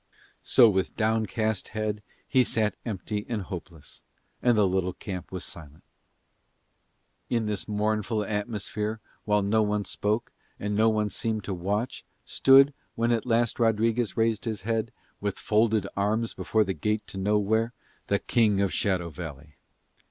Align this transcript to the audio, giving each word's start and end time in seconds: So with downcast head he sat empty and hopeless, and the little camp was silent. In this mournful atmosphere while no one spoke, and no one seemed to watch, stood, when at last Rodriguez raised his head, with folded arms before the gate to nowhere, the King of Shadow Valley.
So 0.41 0.67
with 0.67 0.95
downcast 0.95 1.67
head 1.77 2.01
he 2.27 2.43
sat 2.43 2.75
empty 2.87 3.23
and 3.29 3.43
hopeless, 3.43 4.01
and 4.41 4.57
the 4.57 4.65
little 4.65 4.93
camp 4.93 5.31
was 5.31 5.45
silent. 5.45 5.83
In 7.29 7.45
this 7.45 7.67
mournful 7.67 8.23
atmosphere 8.23 8.99
while 9.25 9.43
no 9.43 9.61
one 9.61 9.85
spoke, 9.85 10.31
and 10.59 10.75
no 10.75 10.89
one 10.89 11.11
seemed 11.11 11.43
to 11.43 11.53
watch, 11.53 12.03
stood, 12.25 12.73
when 12.95 13.11
at 13.11 13.27
last 13.27 13.59
Rodriguez 13.59 14.17
raised 14.17 14.45
his 14.45 14.63
head, 14.63 14.91
with 15.19 15.37
folded 15.37 15.85
arms 15.95 16.33
before 16.33 16.63
the 16.63 16.73
gate 16.73 17.05
to 17.05 17.19
nowhere, 17.19 17.71
the 18.07 18.17
King 18.17 18.59
of 18.59 18.73
Shadow 18.73 19.11
Valley. 19.11 19.55